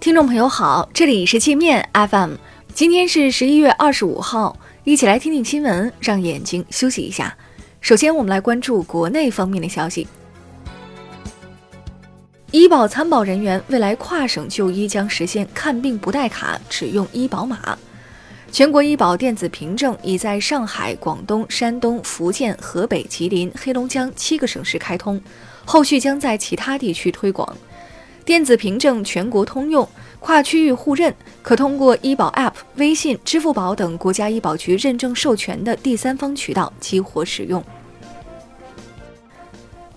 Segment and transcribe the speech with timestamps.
[0.00, 2.32] 听众朋友好，这里是界面 FM，
[2.72, 7.36] 今天是十一月二十五号，一起来听听新闻，让眼睛休息一下。
[7.82, 10.08] 首先，我们来关注国内方面的消息。
[12.50, 17.78] 医保参保人员未来跨省就医将实现看病不带卡，只用医保码。
[18.50, 25.20] 全国医保电子凭证已在上海、广东、山东、福建、河北、吉林、黑龙江七个省市开通，
[25.66, 27.54] 后续将在其他地区推广。
[28.24, 29.88] 电子凭证全国通用，
[30.20, 37.64] 跨区域互认，可通过医保 App、微信、支付宝等国家医保局认证授权的第三方渠道激活使用。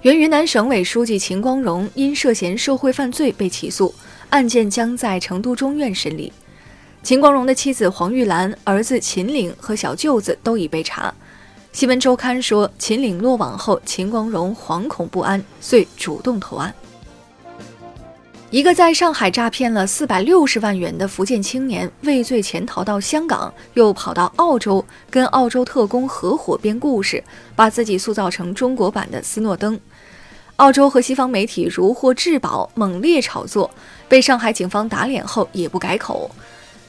[0.02, 3.94] 原云南省委书记秦光荣因涉嫌受贿犯罪被起诉，
[4.30, 6.34] 案件将在成都中院审理。
[7.04, 11.14] 秦光荣的妻子黄玉兰、儿子秦岭和小舅子都已被查。
[11.72, 16.74] 新闻周刊说，秦岭落网后，秦光荣惶恐不安，遂主动投案。
[18.54, 27.24] 一个在上海诈骗了四百六十万元的福建青年，畏罪潜逃到香港，又跑到澳洲，跟澳洲特工合伙编故事，
[27.56, 29.80] 把自己塑造成中国版的斯诺登。
[30.58, 33.72] 澳洲和西方媒体如获至宝，猛烈炒作，
[34.08, 36.30] 被上海警方打脸后也不改口。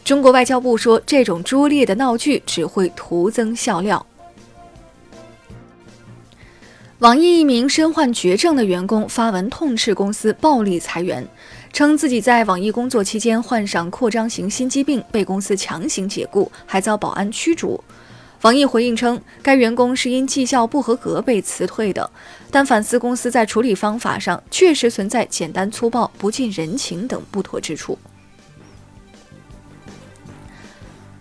[0.04, 4.04] 中国外交部说，这种拙劣的闹剧只会徒增笑料。
[7.04, 11.28] 网易一名身患绝症的员工发文痛斥公司暴力裁员，
[11.70, 17.78] 称自己在网易工作期间患上扩张型心肌病，被公司强行解雇，还遭保安驱逐。
[18.40, 22.10] 网易回应称，该员工是因绩效不合格被辞退的，
[22.50, 27.98] 但反思公司在处理方法上确实存在简单粗暴、不近人情等不妥之处。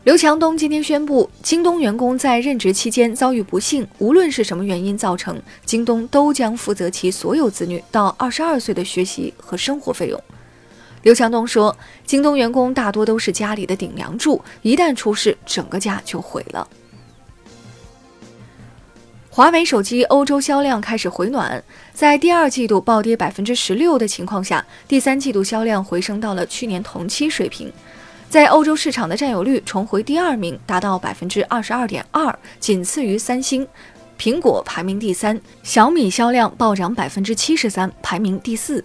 [0.04, 10.22] 刘强东今天宣布，京东员工在任职期间遭遇不幸，无论是什么原因造成，京东都将负责其所有子女到二十二岁的学习和生活费用。
[11.04, 11.74] 刘强东说，
[12.06, 16.68] 京东员工大多都是家里的顶梁柱，一旦出事，整个家就毁了。
[19.30, 27.72] 华为手机欧洲销量开始回暖，在第二季度暴跌百分之十六的情况下，第三季度销量回升到了去年同期水平。
[28.34, 33.68] 在欧洲市场的占有率重回第二名，达到百分之二十二点二，仅次于三星。
[34.18, 38.84] 苹果排名第三，小米销量暴涨百分之七十三，排名第四。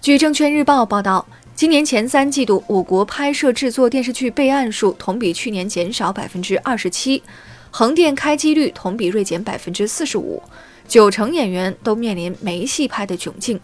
[0.00, 7.22] 据证券日报报道，今年前三季度，我国拍摄制作电视剧备案数同比去年减少百分之二十七，
[7.70, 10.42] 横店开机率同比锐减百分之四十五，
[10.88, 13.60] 九成演员都面临没戏拍的窘境。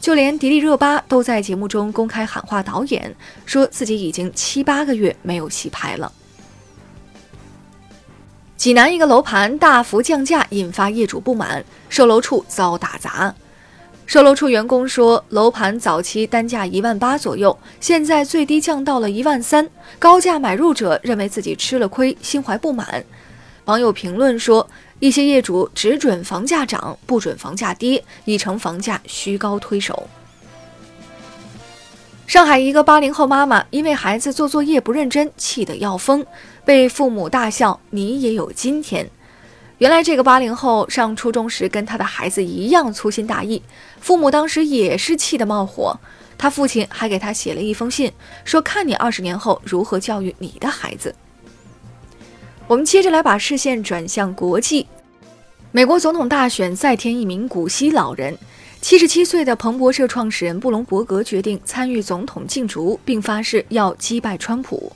[0.00, 6.10] 就连迪丽热巴都在节目中公开喊话导演，说自己已经七八个月没有戏拍了。
[8.56, 13.34] 济南一个楼盘大幅降价，引发业主不满，售楼处遭打砸。
[14.06, 19.68] 售楼处员工说，楼盘早期单价一万八左右，现在最低降到了一万三，
[19.98, 23.04] 高价买入者认为自己吃了亏，心怀不满。
[23.66, 24.66] 网友评论说。
[25.00, 30.08] 一些业主只准房价涨，不准房价跌，已成房价虚高推手。
[32.26, 36.24] 上海一个八零后妈妈因为孩子做作业不认真，气得要疯，
[36.64, 39.10] 被父母大笑：“你也有今天。”
[39.78, 43.62] 原来这个八零后上初中时跟他的孩子一样粗心大意，
[44.00, 45.98] 父母当时也是气得冒火。
[46.36, 48.12] 他父亲还给他写了一封信，
[48.44, 51.14] 说：“看你二十年后如何教育你的孩子。”
[52.70, 54.86] 我们接着来把视线转向国际。
[55.72, 58.38] 美国总统大选再添一名古稀老人，
[58.80, 64.92] 七十七岁的彭博社创始人布隆伯格决定参与总统竞逐，并发誓要击败川普。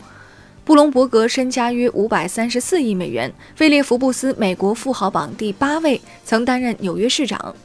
[0.65, 7.57] 布隆伯格身家约五百三十四亿美元，位列福布斯美国富豪榜第八位，曾担任纽约市长。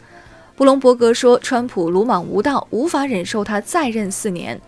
[0.55, 4.59] 布隆伯格说：“川普鲁莽无道，无法忍受他再任四年。”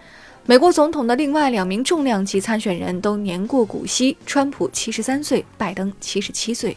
[0.47, 6.75] 美国总统的另外两名重量级参选人都年过古稀，川普七十三岁，拜登七十七岁。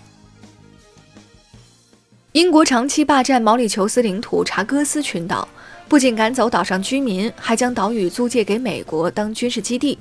[2.32, 5.48] 英国长期霸占毛里求斯领土查戈斯群岛，
[5.88, 9.98] 不仅赶走岛上居民，还将岛屿租借给美国当军事基地。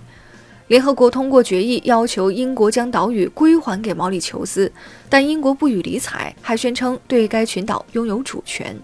[0.67, 4.69] 联合国通过决议，要求英国将岛屿归还给毛里求斯，
[5.07, 8.75] 但英国不予理睬，还宣称对该群岛拥有主权。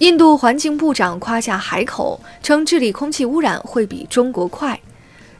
[0.00, 4.80] 印度环境部长夸下海口，称治理空气污染会比中国快。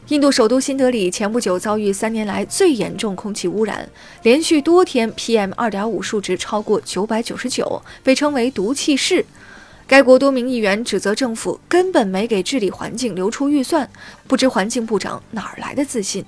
[0.09, 3.89] 印度首都新德里前不久遭遇三年来最严重空气污染，
[4.21, 9.25] 连续多天 PM2.5 数值超过999，被称为“毒气室”。
[9.87, 13.89] 该国多名议员指责政府根本没给治理环境留出预算，
[14.27, 16.23] 不知环境部长哪儿来的自信。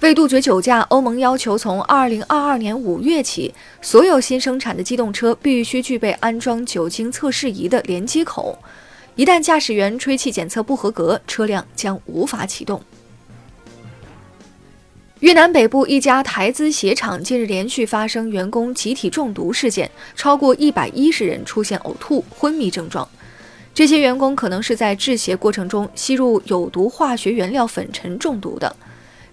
[0.00, 3.52] 为杜绝酒驾，欧盟要求从2022年5月起，
[3.82, 8.56] 所有新生产的机动车必须具备安装酒精测试仪的连接口。
[9.16, 12.80] 一旦驾驶员吹气检测不合格，车辆将无法启动。
[15.18, 23.06] 越南北部一家台资鞋厂近日连续发生员工集体中毒事件，超过一百一十人出现呕吐、昏迷症状。
[23.74, 28.76] 这些员工可能是在制鞋过程中吸入有毒化学原料粉尘中毒的。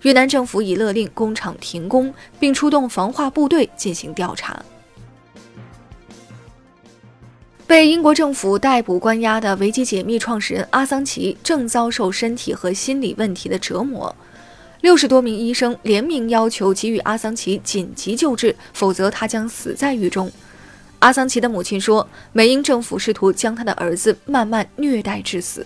[0.01, 4.63] 越南政府已勒令工厂停工，并出动防化部队进行调查。
[7.67, 14.15] 被英国政府逮捕关押的维基解密创始人阿桑奇正遭受身体和心理问题的折磨，
[14.81, 20.31] 六十多名医生联名要求给予阿桑奇紧急救治，否则他将死在狱中。
[20.99, 25.65] 阿桑奇的母亲说：“美英政府试图将他的儿子慢慢虐待致死。”